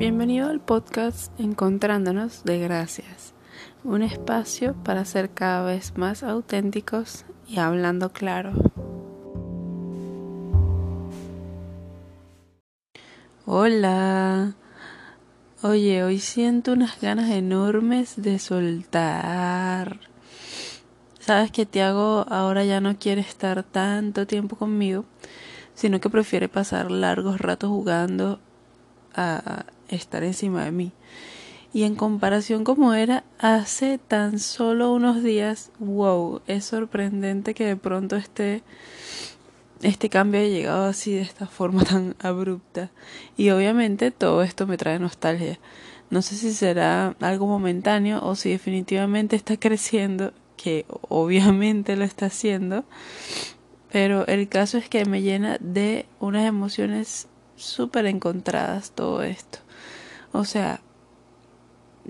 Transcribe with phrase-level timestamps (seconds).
[0.00, 3.34] Bienvenido al podcast Encontrándonos de Gracias,
[3.84, 8.52] un espacio para ser cada vez más auténticos y hablando claro.
[13.44, 14.54] Hola.
[15.60, 20.00] Oye, hoy siento unas ganas enormes de soltar.
[21.18, 25.04] Sabes que Tiago ahora ya no quiere estar tanto tiempo conmigo,
[25.74, 28.40] sino que prefiere pasar largos ratos jugando
[29.14, 30.92] a estar encima de mí.
[31.72, 37.76] Y en comparación como era hace tan solo unos días, wow, es sorprendente que de
[37.76, 38.64] pronto esté
[39.82, 42.90] este cambio haya llegado así de esta forma tan abrupta.
[43.36, 45.58] Y obviamente todo esto me trae nostalgia.
[46.10, 52.26] No sé si será algo momentáneo o si definitivamente está creciendo, que obviamente lo está
[52.26, 52.84] haciendo.
[53.92, 59.60] Pero el caso es que me llena de unas emociones súper encontradas todo esto.
[60.32, 60.80] O sea,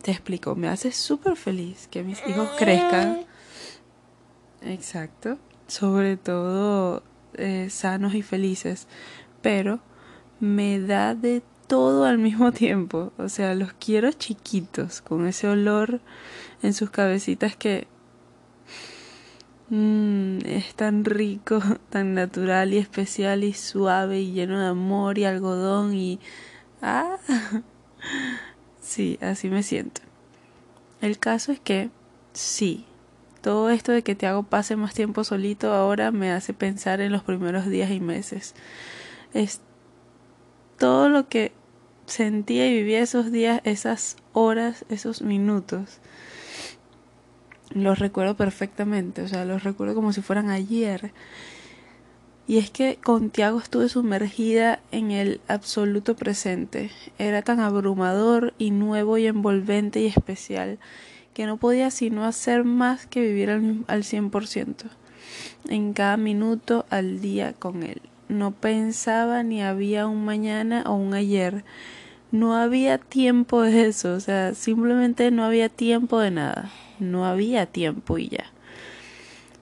[0.03, 3.25] te explico, me hace súper feliz que mis hijos crezcan.
[4.63, 5.39] Exacto.
[5.67, 7.03] Sobre todo
[7.35, 8.87] eh, sanos y felices,
[9.43, 9.81] pero
[10.41, 13.13] me da de todo al mismo tiempo.
[13.19, 16.01] O sea, los quiero chiquitos, con ese olor
[16.63, 17.87] en sus cabecitas que
[19.71, 25.25] mm, es tan rico, tan natural y especial y suave y lleno de amor y
[25.25, 26.21] algodón y...
[26.83, 27.17] Ah,
[28.81, 30.01] sí, así me siento.
[31.01, 31.91] El caso es que
[32.33, 32.87] sí,
[33.41, 37.13] todo esto de que te hago pase más tiempo solito ahora me hace pensar en
[37.13, 38.55] los primeros días y meses.
[39.33, 39.61] Es
[40.79, 41.53] todo lo que
[42.07, 46.01] sentía y vivía esos días, esas horas, esos minutos.
[47.71, 51.13] Los recuerdo perfectamente, o sea, los recuerdo como si fueran ayer.
[52.51, 56.91] Y es que con Tiago estuve sumergida en el absoluto presente.
[57.17, 60.81] Era tan abrumador y nuevo y envolvente y especial
[61.33, 64.75] que no podía sino hacer más que vivir al, al 100%,
[65.69, 68.03] en cada minuto al día con él.
[68.29, 71.63] No pensaba ni había un mañana o un ayer.
[72.33, 76.73] No había tiempo de eso, o sea, simplemente no había tiempo de nada.
[76.99, 78.51] No había tiempo y ya.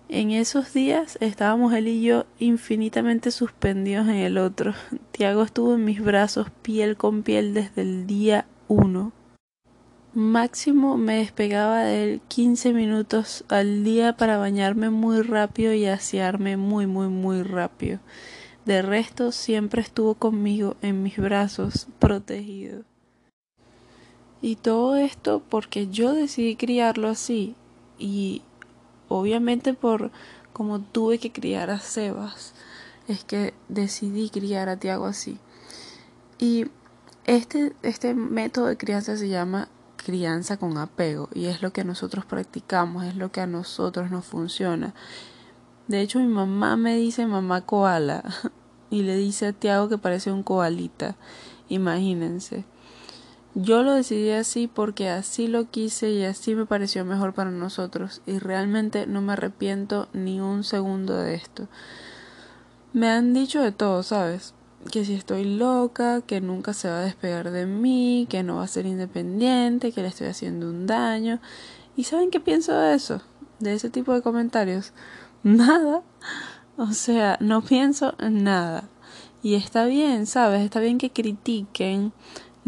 [0.09, 4.75] En esos días estábamos él y yo infinitamente suspendidos en el otro.
[5.13, 9.13] Tiago estuvo en mis brazos piel con piel desde el día uno
[10.19, 16.57] máximo me despegaba de él 15 minutos al día para bañarme muy rápido y asearme
[16.57, 18.01] muy muy muy rápido.
[18.65, 22.83] De resto siempre estuvo conmigo en mis brazos, protegido.
[24.43, 27.55] Y todo esto porque yo decidí criarlo así
[27.97, 28.43] y
[29.09, 30.11] obviamente por
[30.53, 32.55] como tuve que criar a Sebas,
[33.07, 35.39] es que decidí criar a Tiago así.
[36.39, 36.67] Y
[37.27, 42.25] este, este método de crianza se llama crianza con apego y es lo que nosotros
[42.25, 44.95] practicamos, es lo que a nosotros nos funciona.
[45.87, 48.25] De hecho, mi mamá me dice mamá koala
[48.91, 51.17] y le dice a Tiago que parece un koalita.
[51.69, 52.65] Imagínense.
[53.55, 58.23] Yo lo decidí así porque así lo quise y así me pareció mejor para nosotros
[58.27, 61.67] y realmente no me arrepiento ni un segundo de esto.
[62.93, 64.55] Me han dicho de todo, ¿sabes?
[64.91, 68.65] que si estoy loca, que nunca se va a despegar de mí, que no va
[68.65, 71.41] a ser independiente, que le estoy haciendo un daño.
[71.97, 73.21] ¿Y saben qué pienso de eso?
[73.59, 74.93] De ese tipo de comentarios.
[75.43, 76.03] Nada.
[76.77, 78.89] O sea, no pienso en nada.
[79.43, 80.63] Y está bien, ¿sabes?
[80.63, 82.13] Está bien que critiquen,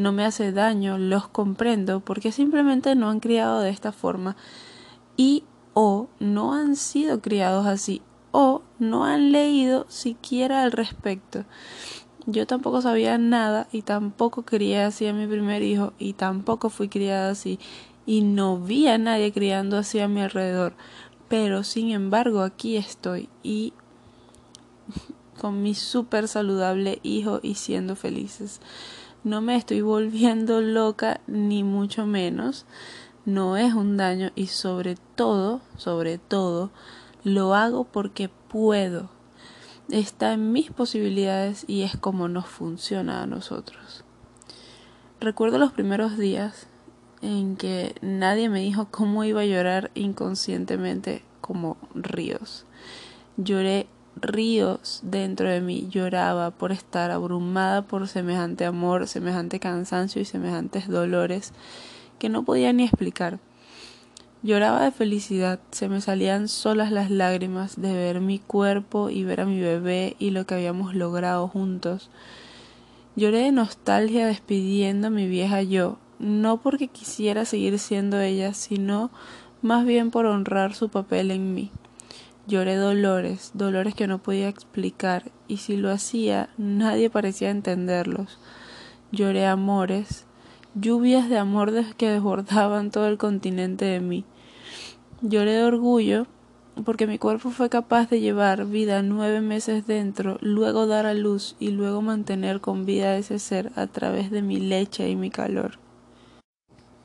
[0.00, 4.34] no me hace daño, los comprendo, porque simplemente no han criado de esta forma
[5.16, 5.44] y
[5.74, 8.00] o no han sido criados así
[8.32, 11.44] o no han leído siquiera al respecto.
[12.26, 16.88] Yo tampoco sabía nada y tampoco quería así a mi primer hijo y tampoco fui
[16.88, 17.58] criada así
[18.06, 20.74] y no vi a nadie criando así a mi alrededor.
[21.28, 23.74] Pero sin embargo aquí estoy y
[25.40, 28.60] con mi súper saludable hijo y siendo felices.
[29.24, 32.66] No me estoy volviendo loca ni mucho menos.
[33.24, 36.70] No es un daño y sobre todo, sobre todo,
[37.22, 39.10] lo hago porque puedo
[39.92, 44.04] está en mis posibilidades y es como nos funciona a nosotros.
[45.20, 46.66] Recuerdo los primeros días
[47.22, 52.64] en que nadie me dijo cómo iba a llorar inconscientemente como ríos.
[53.36, 60.24] Lloré ríos dentro de mí, lloraba por estar abrumada por semejante amor, semejante cansancio y
[60.24, 61.52] semejantes dolores
[62.18, 63.38] que no podía ni explicar.
[64.42, 69.42] Lloraba de felicidad, se me salían solas las lágrimas de ver mi cuerpo y ver
[69.42, 72.08] a mi bebé y lo que habíamos logrado juntos.
[73.16, 79.10] Lloré de nostalgia despidiendo a mi vieja yo, no porque quisiera seguir siendo ella, sino
[79.60, 81.70] más bien por honrar su papel en mí.
[82.50, 88.40] Lloré dolores, dolores que no podía explicar, y si lo hacía, nadie parecía entenderlos.
[89.12, 90.26] Lloré amores,
[90.74, 94.24] lluvias de amor que desbordaban todo el continente de mí.
[95.22, 96.26] Lloré de orgullo
[96.84, 101.54] porque mi cuerpo fue capaz de llevar vida nueve meses dentro, luego dar a luz
[101.60, 105.78] y luego mantener con vida ese ser a través de mi leche y mi calor.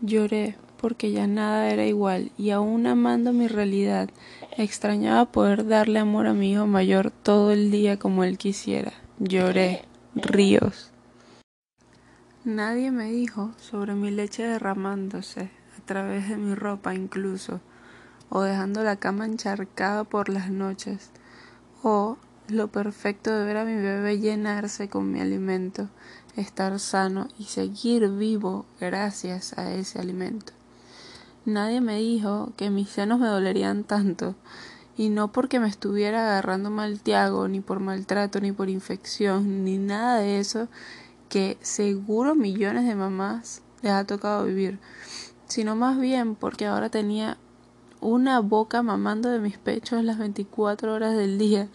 [0.01, 4.11] Lloré porque ya nada era igual y aún amando mi realidad,
[4.55, 8.93] extrañaba poder darle amor a mi hijo mayor todo el día como él quisiera.
[9.17, 10.91] Lloré, ríos.
[12.43, 17.61] Nadie me dijo sobre mi leche derramándose, a través de mi ropa incluso,
[18.29, 21.09] o dejando la cama encharcada por las noches,
[21.81, 25.89] o lo perfecto de ver a mi bebé llenarse con mi alimento,
[26.35, 30.53] estar sano y seguir vivo gracias a ese alimento.
[31.45, 34.35] Nadie me dijo que mis senos me dolerían tanto,
[34.97, 39.77] y no porque me estuviera agarrando mal tiago, ni por maltrato, ni por infección, ni
[39.77, 40.67] nada de eso
[41.29, 44.79] que seguro millones de mamás les ha tocado vivir,
[45.45, 47.37] sino más bien porque ahora tenía
[48.01, 51.67] una boca mamando de mis pechos las 24 horas del día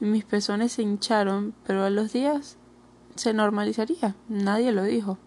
[0.00, 2.56] y mis pezones se hincharon, pero a los días
[3.14, 5.18] se normalizaría, nadie lo dijo.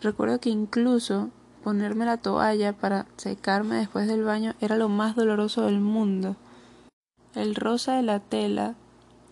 [0.00, 1.30] Recuerdo que incluso
[1.64, 6.36] ponerme la toalla para secarme después del baño era lo más doloroso del mundo.
[7.34, 8.74] El rosa de la tela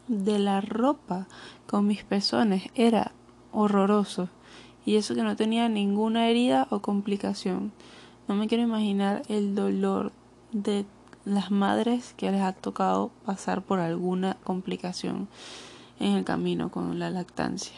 [0.09, 1.29] de la ropa
[1.67, 3.13] con mis pezones era
[3.53, 4.31] horroroso
[4.87, 7.71] y eso que no tenía ninguna herida o complicación.
[8.27, 10.11] No me quiero imaginar el dolor
[10.53, 10.87] de
[11.27, 15.29] las madres que les ha tocado pasar por alguna complicación
[16.01, 17.77] en el camino con la lactancia.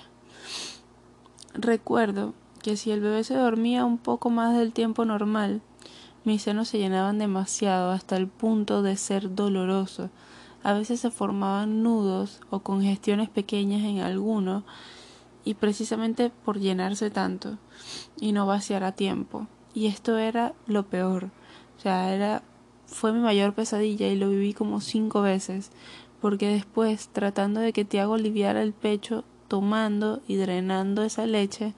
[1.55, 2.35] Recuerdo
[2.65, 5.61] que si el bebé se dormía un poco más del tiempo normal,
[6.25, 10.09] mis senos se llenaban demasiado hasta el punto de ser doloroso.
[10.63, 14.65] A veces se formaban nudos o congestiones pequeñas en alguno
[15.45, 17.59] y precisamente por llenarse tanto
[18.19, 19.47] y no vaciar a tiempo.
[19.75, 21.25] Y esto era lo peor.
[21.77, 22.43] O sea, era
[22.87, 25.71] fue mi mayor pesadilla y lo viví como cinco veces,
[26.23, 31.75] porque después, tratando de que Tiago aliviara el pecho, tomando y drenando esa leche,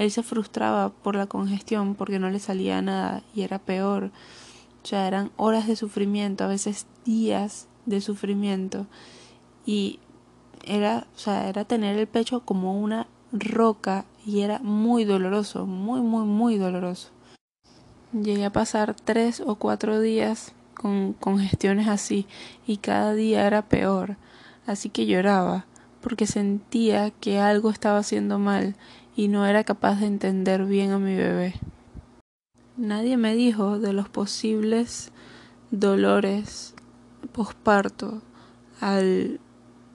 [0.00, 4.10] él se frustraba por la congestión porque no le salía nada y era peor.
[4.82, 8.86] O sea, eran horas de sufrimiento, a veces días de sufrimiento.
[9.66, 9.98] Y
[10.64, 16.00] era, o sea, era tener el pecho como una roca y era muy doloroso, muy,
[16.00, 17.10] muy, muy doloroso.
[18.12, 22.26] Llegué a pasar tres o cuatro días con congestiones así
[22.66, 24.16] y cada día era peor.
[24.66, 25.66] Así que lloraba
[26.00, 28.74] porque sentía que algo estaba haciendo mal
[29.16, 31.54] y no era capaz de entender bien a mi bebé.
[32.76, 35.12] Nadie me dijo de los posibles
[35.70, 36.74] dolores
[37.32, 38.22] posparto
[38.80, 39.40] al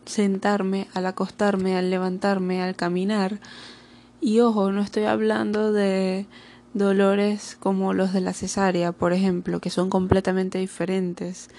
[0.06, 3.40] sentarme, al acostarme, al levantarme, al caminar.
[4.22, 6.28] Y ojo, no estoy hablando de
[6.74, 11.50] dolores como los de la cesárea, por ejemplo, que son completamente diferentes.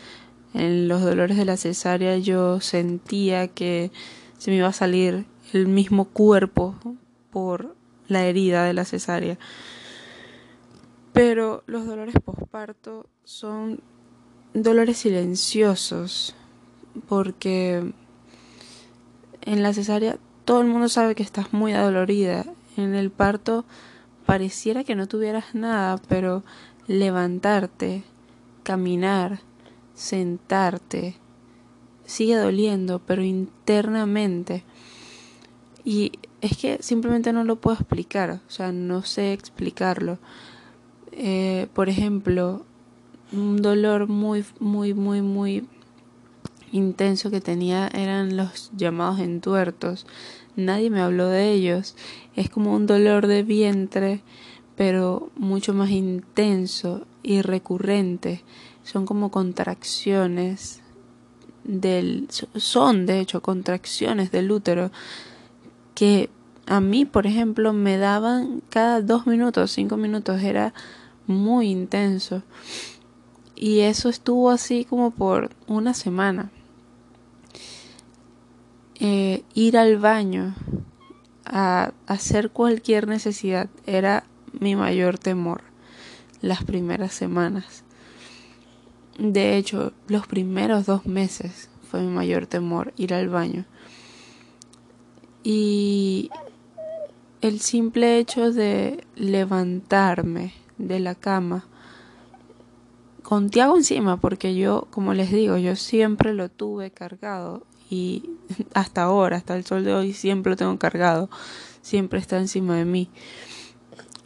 [0.54, 3.90] En los dolores de la cesárea yo sentía que
[4.38, 6.74] se me iba a salir el mismo cuerpo
[7.36, 7.76] por
[8.08, 9.36] la herida de la cesárea.
[11.12, 13.80] Pero los dolores posparto son
[14.54, 16.34] dolores silenciosos
[17.06, 17.92] porque
[19.42, 20.16] en la cesárea
[20.46, 22.46] todo el mundo sabe que estás muy adolorida.
[22.78, 23.66] En el parto
[24.24, 26.42] pareciera que no tuvieras nada, pero
[26.86, 28.02] levantarte,
[28.62, 29.40] caminar,
[29.92, 31.16] sentarte,
[32.06, 34.64] sigue doliendo, pero internamente.
[35.86, 40.18] Y es que simplemente no lo puedo explicar, o sea, no sé explicarlo.
[41.12, 42.66] Eh, por ejemplo,
[43.32, 45.64] un dolor muy, muy, muy, muy
[46.72, 50.08] intenso que tenía eran los llamados entuertos.
[50.56, 51.94] Nadie me habló de ellos.
[52.34, 54.22] Es como un dolor de vientre,
[54.74, 58.42] pero mucho más intenso y recurrente.
[58.82, 60.82] Son como contracciones
[61.62, 64.90] del son de hecho contracciones del útero
[65.96, 66.28] que
[66.66, 70.74] a mí, por ejemplo, me daban cada dos minutos, cinco minutos, era
[71.26, 72.42] muy intenso.
[73.56, 76.50] Y eso estuvo así como por una semana.
[79.00, 80.54] Eh, ir al baño
[81.46, 84.24] a hacer cualquier necesidad era
[84.60, 85.62] mi mayor temor
[86.42, 87.84] las primeras semanas.
[89.18, 93.64] De hecho, los primeros dos meses fue mi mayor temor ir al baño
[95.48, 96.28] Y
[97.40, 101.66] el simple hecho de levantarme de la cama
[103.22, 108.28] con Tiago encima, porque yo, como les digo, yo siempre lo tuve cargado y
[108.74, 111.30] hasta ahora, hasta el sol de hoy, siempre lo tengo cargado,
[111.80, 113.08] siempre está encima de mí.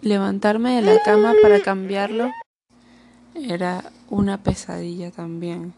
[0.00, 2.30] Levantarme de la cama para cambiarlo
[3.34, 5.74] era una pesadilla también.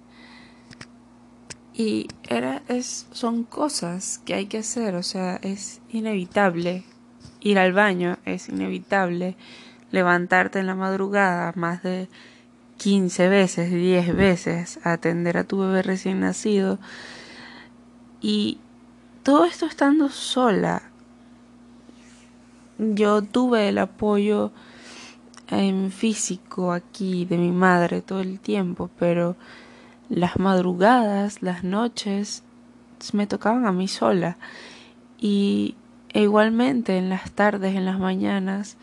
[1.75, 6.85] Y era, es, son cosas que hay que hacer, o sea, es inevitable.
[7.41, 9.37] Ir al baño es inevitable.
[9.91, 12.09] Levantarte en la madrugada más de
[12.79, 16.79] 15 veces, 10 veces, atender a tu bebé recién nacido.
[18.21, 18.59] Y
[19.23, 20.83] todo esto estando sola.
[22.79, 24.53] Yo tuve el apoyo
[25.49, 29.37] en físico aquí de mi madre todo el tiempo, pero
[30.13, 32.43] las madrugadas, las noches
[33.15, 34.37] me tocaban a mí sola.
[35.19, 35.75] Y
[36.13, 38.77] igualmente en las tardes, en las mañanas,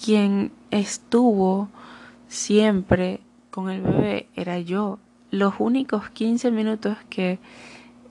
[0.00, 1.68] quien estuvo
[2.28, 3.20] siempre
[3.50, 5.00] con el bebé era yo.
[5.32, 7.40] Los únicos 15 minutos que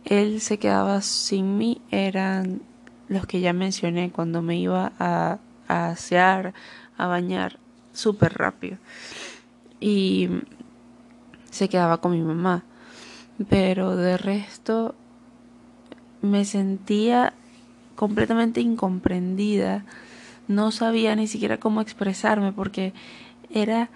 [0.04, 2.62] él se quedaba sin mí eran
[3.08, 6.54] los que ya mencioné cuando me iba a, a asear,
[6.98, 7.58] a bañar
[7.94, 8.80] súper rápido.
[9.80, 10.30] Y
[11.56, 12.64] se quedaba con mi mamá.
[13.50, 14.96] Pero de resto
[16.22, 17.34] me sentía
[17.96, 19.86] completamente incomprendida.
[20.48, 22.94] No sabía ni siquiera cómo expresarme porque
[23.50, 23.90] era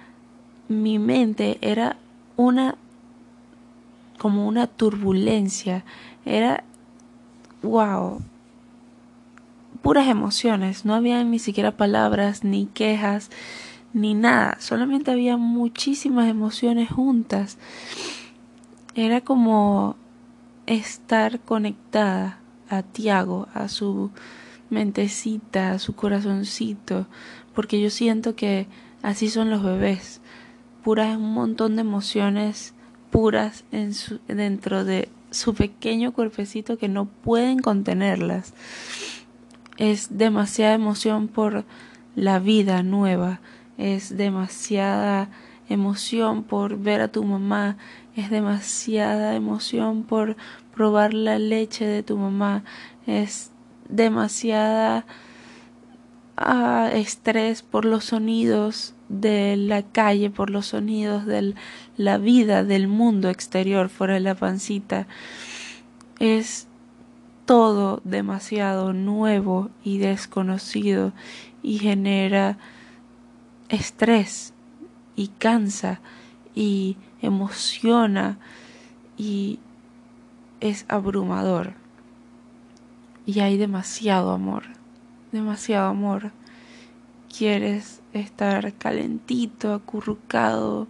[0.68, 1.98] mi mente era
[2.38, 2.76] una
[4.18, 5.84] como una turbulencia,
[6.26, 6.64] era
[7.64, 8.22] wow,
[9.82, 13.32] puras emociones, no había ni siquiera palabras, ni quejas,
[13.94, 17.58] ni nada, solamente había muchísimas emociones juntas.
[18.96, 19.96] Era como
[20.66, 24.12] estar conectada a Tiago, a su
[24.70, 27.08] mentecita, a su corazoncito,
[27.56, 28.68] porque yo siento que
[29.02, 30.22] así son los bebés
[30.84, 32.74] puras un montón de emociones
[33.10, 38.54] puras en su, dentro de su pequeño cuerpecito que no pueden contenerlas.
[39.78, 41.66] Es demasiada emoción por
[42.16, 43.40] la vida nueva,
[43.80, 45.30] es demasiada
[45.70, 47.78] emoción por ver a tu mamá,
[48.16, 50.36] es demasiada emoción por
[50.76, 52.66] probar la leche de tu mamá,
[53.08, 53.52] es
[53.88, 55.06] demasiada
[56.36, 61.56] ah, estrés por los sonidos de la calle, por los sonidos de
[61.96, 65.08] la vida del mundo exterior fuera de la pancita.
[66.20, 66.68] Es
[67.46, 71.14] todo demasiado nuevo y desconocido
[71.64, 72.58] y genera
[73.70, 74.54] estrés
[75.16, 76.02] y cansa
[76.56, 78.38] y emociona
[79.18, 79.60] y
[80.60, 81.74] es abrumador.
[83.26, 84.64] Y hay demasiado amor,
[85.32, 86.32] demasiado amor.
[87.36, 90.88] Quieres estar calentito, acurrucado,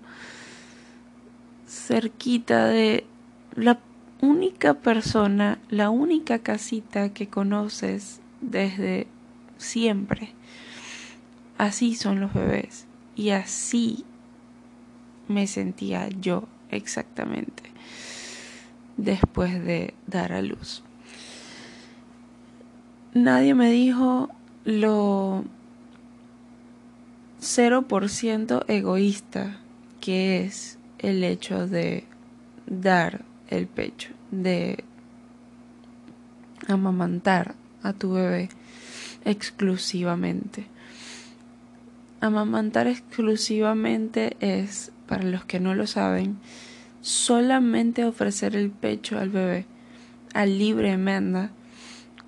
[1.68, 3.06] cerquita de
[3.56, 3.80] la
[4.22, 9.08] única persona, la única casita que conoces desde
[9.58, 10.34] siempre.
[11.60, 12.88] Así son los bebés
[13.18, 14.06] y así
[15.28, 17.64] me sentía yo exactamente
[18.96, 20.84] después de dar a luz.
[23.14, 24.30] Nadie me dijo
[24.64, 25.44] lo
[27.42, 29.58] 0% egoísta
[30.00, 32.06] que es el hecho de
[32.68, 34.86] dar el pecho, de
[36.70, 38.48] amamantar a tu bebé
[39.26, 40.79] exclusivamente.
[42.22, 46.38] Amamantar exclusivamente es, para los que no lo saben,
[47.02, 49.66] solamente ofrecer el pecho al bebé
[50.34, 51.52] a libre enmienda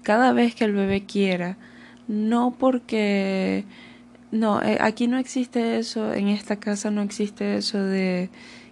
[0.03, 1.57] cada vez que el bebé quiera,
[2.07, 3.65] no porque
[4.31, 8.29] no, eh, aquí no existe eso, en esta casa no existe eso de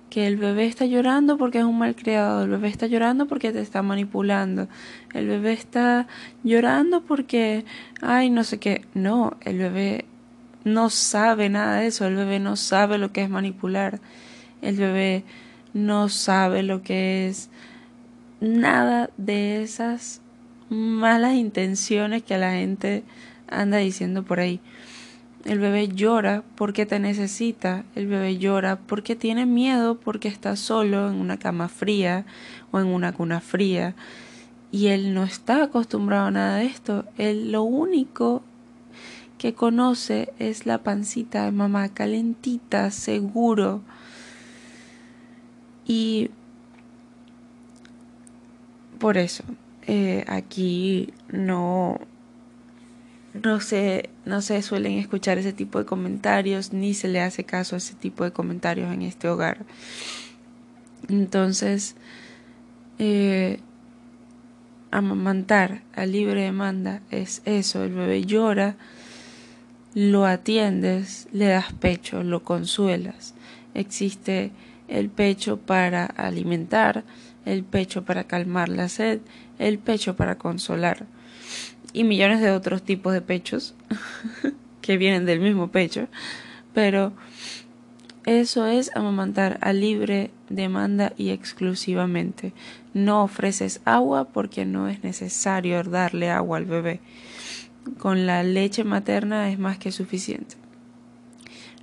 [0.09, 3.61] que el bebé está llorando porque es un malcriado, el bebé está llorando porque te
[3.61, 4.67] está manipulando,
[5.13, 6.07] el bebé está
[6.43, 7.63] llorando porque,
[8.01, 8.85] ay, no sé qué.
[8.95, 10.05] No, el bebé
[10.73, 13.99] no sabe nada de eso, el bebé no sabe lo que es manipular,
[14.61, 15.23] el bebé
[15.73, 17.49] no sabe lo que es
[18.39, 20.21] nada de esas
[20.69, 23.03] malas intenciones que la gente
[23.47, 24.59] anda diciendo por ahí.
[25.45, 31.09] El bebé llora porque te necesita, el bebé llora porque tiene miedo, porque está solo
[31.09, 32.25] en una cama fría
[32.71, 33.95] o en una cuna fría.
[34.71, 37.05] Y él no está acostumbrado a nada de esto.
[37.17, 38.43] Él lo único
[39.39, 43.81] que conoce es la pancita de mamá calentita, seguro.
[45.87, 46.29] Y
[48.99, 49.43] por eso,
[49.87, 51.99] eh, aquí no,
[53.33, 57.75] no se, no se suelen escuchar ese tipo de comentarios, ni se le hace caso
[57.75, 59.65] a ese tipo de comentarios en este hogar.
[61.07, 61.95] Entonces,
[62.99, 63.61] eh,
[64.91, 68.75] amamantar a libre demanda es eso, el bebé llora,
[69.93, 73.33] lo atiendes, le das pecho, lo consuelas.
[73.73, 74.51] Existe
[74.87, 77.03] el pecho para alimentar,
[77.45, 79.19] el pecho para calmar la sed,
[79.57, 81.05] el pecho para consolar
[81.93, 83.73] y millones de otros tipos de pechos
[84.81, 86.07] que vienen del mismo pecho,
[86.73, 87.13] pero
[88.25, 92.53] eso es amamantar a libre demanda y exclusivamente.
[92.93, 96.99] No ofreces agua porque no es necesario darle agua al bebé.
[97.97, 100.55] Con la leche materna es más que suficiente.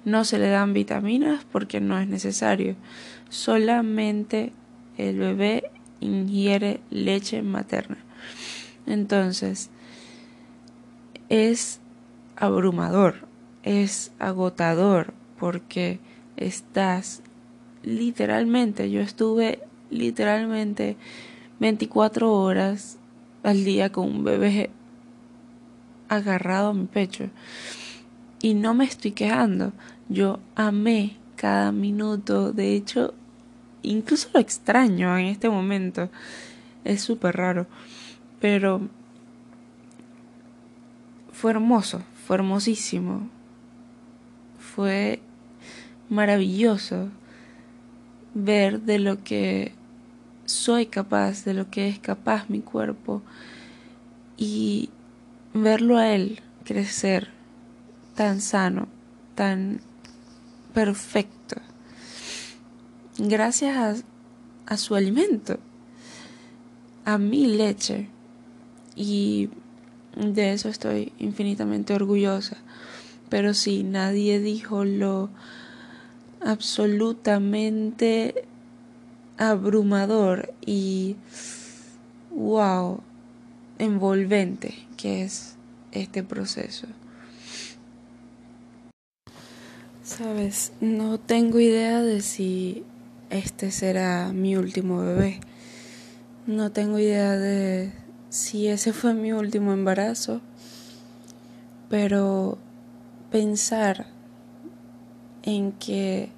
[0.04, 2.76] No se le dan vitaminas porque no es necesario.
[3.28, 4.52] Solamente
[4.96, 5.70] el bebé
[6.00, 7.98] ingiere leche materna.
[8.86, 9.70] Entonces,
[11.28, 11.80] es
[12.36, 13.26] abrumador,
[13.62, 15.98] es agotador porque
[16.36, 17.22] estás
[17.82, 19.60] literalmente, yo estuve
[19.90, 20.96] literalmente
[21.60, 22.98] 24 horas
[23.42, 24.70] al día con un bebé
[26.08, 27.28] agarrado a mi pecho.
[28.40, 29.72] Y no me estoy quejando,
[30.08, 33.14] yo amé cada minuto, de hecho,
[33.82, 36.10] incluso lo extraño en este momento,
[36.84, 37.66] es súper raro,
[38.40, 38.88] pero
[41.32, 43.28] fue hermoso, fue hermosísimo,
[44.58, 45.20] fue
[46.08, 47.08] maravilloso
[48.34, 49.72] ver de lo que
[50.44, 53.22] soy capaz, de lo que es capaz mi cuerpo.
[54.36, 54.90] Y
[55.62, 57.28] verlo a él crecer
[58.14, 58.88] tan sano,
[59.34, 59.80] tan
[60.74, 61.56] perfecto,
[63.18, 64.04] gracias
[64.66, 65.58] a, su alimento,
[67.04, 68.08] a mi leche
[68.96, 69.50] y
[70.16, 72.56] de eso estoy infinitamente orgullosa.
[73.28, 75.30] Pero sí, nadie dijo lo
[76.40, 78.46] absolutamente
[79.36, 81.16] abrumador y
[82.30, 83.00] wow,
[83.78, 85.56] envolvente que es
[85.92, 86.86] este proceso.
[90.02, 92.84] Sabes, no tengo idea de si
[93.30, 95.40] este será mi último bebé.
[96.46, 97.92] No tengo idea de
[98.28, 100.40] si ese fue mi último embarazo,
[101.88, 102.58] pero
[103.30, 104.06] pensar
[105.42, 106.30] en que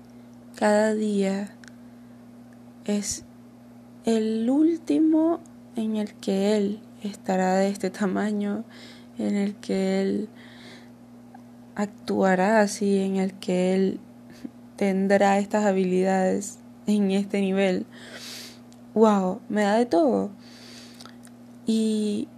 [0.57, 1.55] cada día
[2.85, 3.24] es
[4.05, 5.40] el último
[5.77, 8.64] en el que Él estará de este tamaño,
[9.18, 10.28] en el que Él
[11.74, 14.00] actuará así, en el que Él
[14.76, 17.87] tendrá estas habilidades en este nivel.
[18.94, 19.40] ¡Wow!
[19.48, 20.30] Me da de todo.
[21.66, 22.28] Y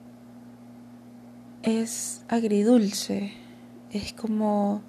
[1.63, 3.33] es agridulce,
[3.93, 4.83] es como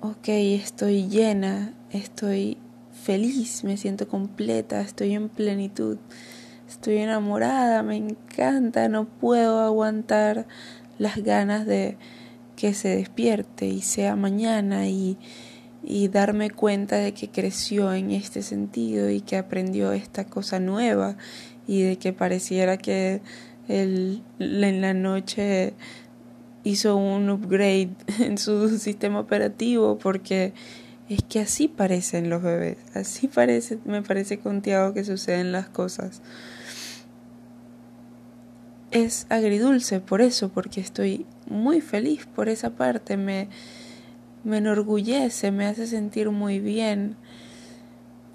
[0.00, 2.58] ok, estoy llena, estoy
[2.92, 5.98] feliz, me siento completa, estoy en plenitud,
[6.68, 10.46] estoy enamorada, me encanta, no puedo aguantar
[10.98, 11.96] las ganas de
[12.56, 15.18] que se despierte y sea mañana y,
[15.82, 21.16] y darme cuenta de que creció en este sentido y que aprendió esta cosa nueva
[21.66, 23.20] y de que pareciera que
[23.68, 25.74] él en la noche
[26.64, 30.52] hizo un upgrade en su sistema operativo porque
[31.08, 36.20] es que así parecen los bebés, así parece, me parece contigo que suceden las cosas.
[38.96, 43.50] Es agridulce por eso, porque estoy muy feliz por esa parte, me,
[44.42, 47.14] me enorgullece, me hace sentir muy bien.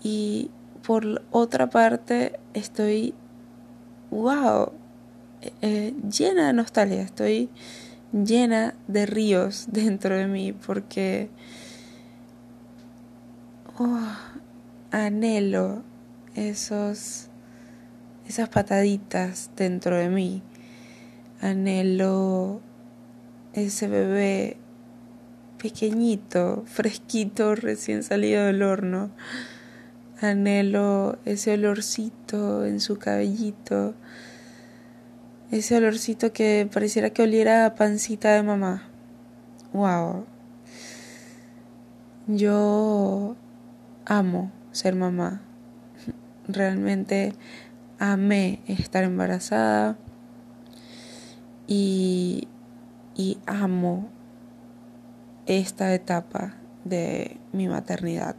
[0.03, 0.51] Y
[0.85, 3.15] por otra parte estoy,
[4.11, 4.71] wow,
[5.63, 7.49] eh, llena de nostalgia, estoy
[8.13, 11.31] llena de ríos dentro de mí porque
[13.79, 13.97] oh,
[14.91, 15.81] anhelo
[16.35, 17.29] esos
[18.27, 20.43] esas pataditas dentro de mí
[21.41, 22.61] anhelo
[23.53, 24.57] ese bebé
[25.57, 29.11] pequeñito fresquito recién salido del horno
[30.21, 33.95] anhelo ese olorcito en su cabellito
[35.51, 38.83] ese olorcito que pareciera que oliera a pancita de mamá.
[39.73, 40.25] Wow.
[42.27, 43.35] Yo
[44.05, 45.41] amo ser mamá.
[46.47, 47.33] Realmente
[47.99, 49.97] amé estar embarazada
[51.73, 52.47] y,
[53.45, 54.09] amo
[55.45, 58.35] esta etapa de mi maternidad.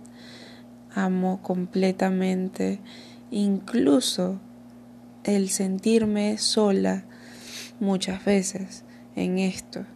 [0.94, 2.78] Amo completamente,
[3.30, 4.38] incluso
[5.24, 7.04] el sentirme sola
[7.80, 8.84] muchas veces
[9.16, 9.86] en esto.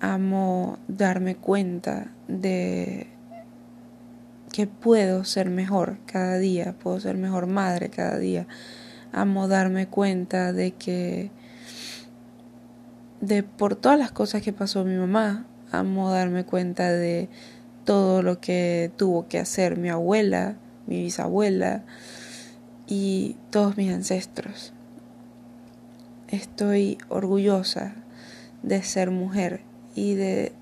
[0.00, 3.08] Amo darme cuenta de
[4.52, 8.46] que puedo ser mejor cada día, puedo ser mejor madre cada día.
[9.10, 11.32] Amo darme cuenta de que
[13.26, 17.28] de por todas las cosas que pasó mi mamá, amo darme cuenta de
[17.84, 20.56] todo lo que tuvo que hacer mi abuela,
[20.86, 21.84] mi bisabuela
[22.86, 24.72] y todos mis ancestros.
[26.28, 27.94] Estoy orgullosa
[28.62, 29.62] de ser mujer
[29.94, 30.52] y de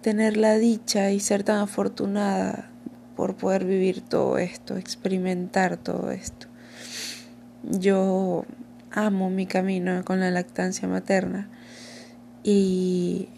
[0.00, 2.70] tener la dicha y ser tan afortunada
[3.14, 6.46] por poder vivir todo esto, experimentar todo esto.
[7.62, 8.44] Yo
[8.96, 11.48] amo mi camino con la lactancia materna
[12.42, 13.28] y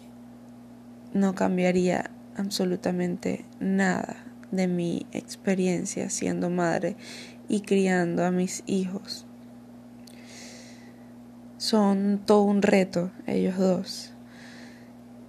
[1.13, 6.95] no cambiaría absolutamente nada de mi experiencia siendo madre
[7.49, 9.25] y criando a mis hijos.
[11.57, 14.13] Son todo un reto ellos dos.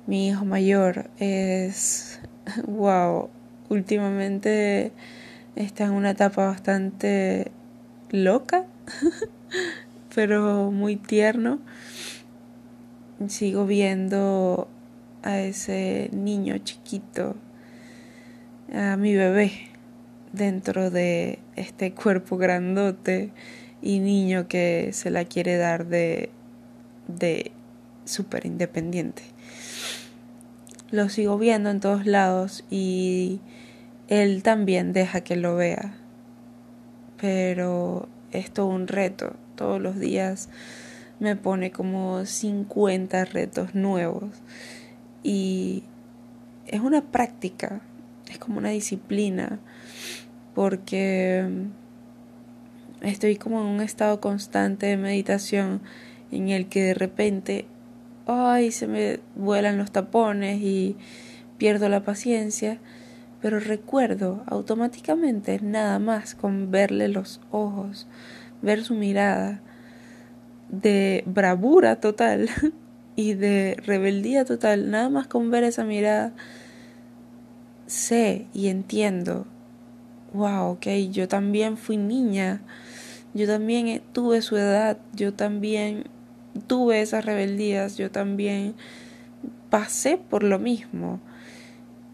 [0.06, 2.20] Mi hijo mayor es,
[2.68, 3.30] wow,
[3.68, 4.92] últimamente
[5.56, 7.50] está en una etapa bastante
[8.10, 8.64] loca,
[10.14, 11.58] pero muy tierno.
[13.28, 14.68] Sigo viendo
[15.22, 17.36] a ese niño chiquito,
[18.72, 19.52] a mi bebé,
[20.32, 23.30] dentro de este cuerpo grandote
[23.82, 26.30] y niño que se la quiere dar de,
[27.08, 27.52] de
[28.04, 29.22] súper independiente.
[30.90, 33.40] Lo sigo viendo en todos lados y
[34.08, 35.94] él también deja que lo vea.
[37.20, 39.34] Pero es todo un reto.
[39.60, 40.48] Todos los días
[41.18, 44.30] me pone como 50 retos nuevos.
[45.22, 45.82] Y
[46.66, 47.82] es una práctica,
[48.30, 49.58] es como una disciplina,
[50.54, 51.46] porque
[53.02, 55.82] estoy como en un estado constante de meditación
[56.32, 57.66] en el que de repente,
[58.26, 60.96] ay, se me vuelan los tapones y
[61.58, 62.78] pierdo la paciencia,
[63.42, 68.06] pero recuerdo automáticamente nada más con verle los ojos,
[68.62, 69.60] ver su mirada
[70.68, 72.48] de bravura total
[73.16, 76.32] y de rebeldía total, nada más con ver esa mirada,
[77.86, 79.46] sé y entiendo,
[80.32, 82.62] wow, ok, yo también fui niña,
[83.34, 86.04] yo también tuve su edad, yo también
[86.66, 88.74] tuve esas rebeldías, yo también
[89.70, 91.20] pasé por lo mismo.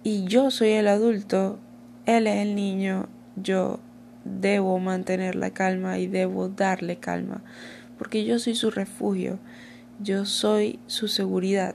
[0.03, 1.59] Y yo soy el adulto,
[2.05, 3.81] él es el niño, yo
[4.41, 7.43] debo mantener la calma y debo darle calma,
[7.99, 9.39] porque yo soy su refugio
[9.99, 11.75] yo soy su seguridad.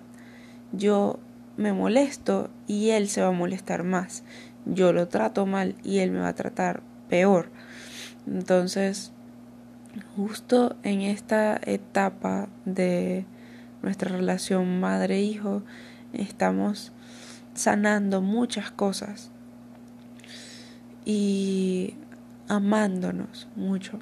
[0.72, 1.20] Yo
[1.58, 4.24] me molesto y él se va a molestar más.
[4.66, 7.50] Yo lo trato mal y él me va a tratar peor.
[8.28, 9.12] Entonces,
[10.16, 13.26] justo en esta etapa de
[13.82, 15.64] nuestra relación madre-hijo,
[16.14, 16.92] estamos
[17.56, 19.32] sanando muchas cosas
[21.06, 21.96] y
[22.52, 24.00] amándonos mucho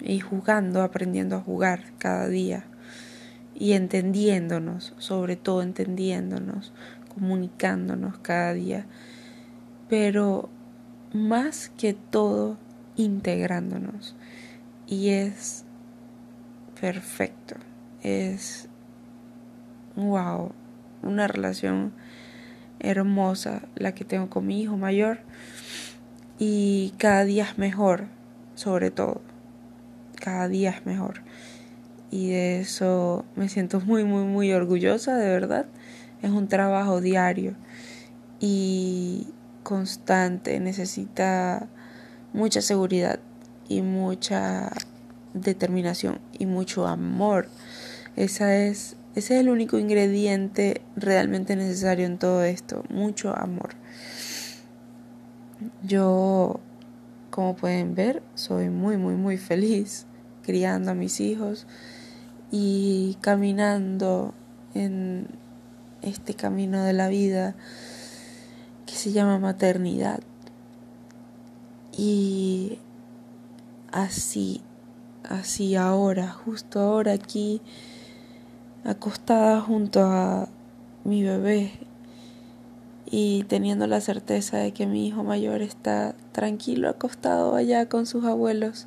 [0.00, 2.64] y jugando, aprendiendo a jugar cada día
[3.56, 6.72] y entendiéndonos, sobre todo entendiéndonos,
[7.12, 8.86] comunicándonos cada día,
[9.88, 10.48] pero
[11.12, 12.56] más que todo
[12.94, 14.14] integrándonos.
[14.86, 15.64] Y es
[16.80, 17.56] perfecto,
[18.00, 18.68] es
[19.96, 20.52] wow,
[21.02, 21.92] una relación
[22.78, 25.18] hermosa la que tengo con mi hijo mayor
[26.38, 28.06] y cada día es mejor,
[28.54, 29.20] sobre todo,
[30.20, 31.22] cada día es mejor
[32.10, 35.66] y de eso me siento muy, muy, muy orgullosa, de verdad.
[36.22, 37.54] Es un trabajo diario
[38.40, 39.28] y
[39.62, 41.68] constante, necesita
[42.32, 43.20] mucha seguridad
[43.68, 44.72] y mucha
[45.34, 47.48] determinación y mucho amor.
[48.16, 53.70] Esa es, ese es el único ingrediente realmente necesario en todo esto, mucho amor.
[55.82, 56.60] Yo,
[57.30, 60.06] como pueden ver, soy muy, muy, muy feliz
[60.42, 61.66] criando a mis hijos
[62.50, 64.34] y caminando
[64.74, 65.26] en
[66.02, 67.54] este camino de la vida
[68.86, 70.20] que se llama maternidad.
[71.96, 72.78] Y
[73.90, 74.62] así,
[75.28, 77.60] así ahora, justo ahora aquí,
[78.84, 80.48] acostada junto a
[81.04, 81.87] mi bebé
[83.10, 88.24] y teniendo la certeza de que mi hijo mayor está tranquilo acostado allá con sus
[88.24, 88.86] abuelos,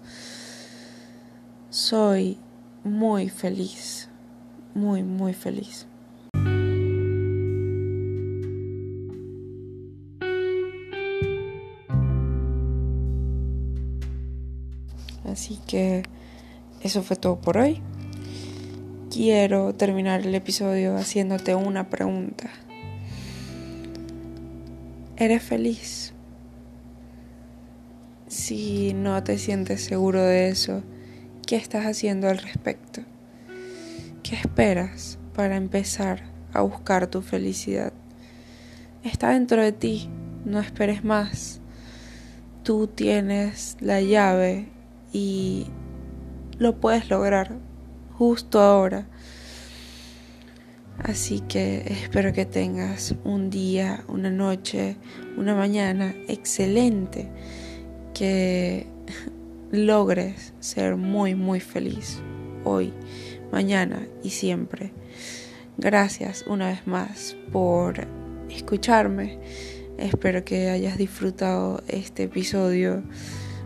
[1.70, 2.38] soy
[2.84, 4.10] muy feliz,
[4.76, 5.88] muy, muy feliz.
[15.26, 16.04] Así que
[16.82, 17.82] eso fue todo por hoy.
[19.10, 22.50] Quiero terminar el episodio haciéndote una pregunta.
[25.22, 26.14] ¿Eres feliz?
[28.26, 30.82] Si no te sientes seguro de eso,
[31.46, 33.04] ¿qué estás haciendo al respecto?
[34.24, 37.94] ¿Qué esperas para empezar a buscar tu felicidad?
[39.04, 40.10] Está dentro de ti,
[40.44, 41.62] no esperes más.
[42.64, 44.70] Tú tienes la llave
[45.14, 45.68] y
[46.58, 47.60] lo puedes lograr
[48.18, 49.06] justo ahora.
[51.04, 54.98] Así que espero que tengas un día, una noche,
[55.36, 57.28] una mañana excelente,
[58.14, 58.86] que
[59.72, 62.20] logres ser muy, muy feliz
[62.64, 62.94] hoy,
[63.52, 64.94] mañana y siempre.
[65.78, 68.08] Gracias una vez más por
[68.52, 69.40] escucharme.
[69.98, 73.02] Espero que hayas disfrutado este episodio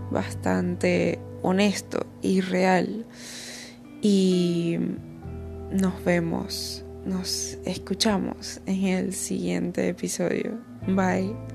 [0.09, 3.05] bastante honesto y real.
[4.01, 4.77] Y
[5.71, 10.59] nos vemos, nos escuchamos en el siguiente episodio.
[10.87, 11.54] Bye.